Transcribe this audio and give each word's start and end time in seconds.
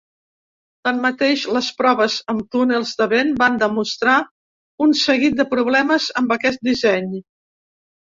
Tanmateix, 0.87 1.43
les 1.57 1.67
proves 1.81 2.15
amb 2.33 2.57
túnels 2.57 2.95
de 3.03 3.09
vent 3.13 3.31
van 3.43 3.61
demostrar 3.67 4.17
un 4.89 4.99
seguit 5.05 5.41
de 5.45 5.49
problemes 5.55 6.13
amb 6.25 6.39
aquest 6.41 6.69
disseny. 6.73 7.19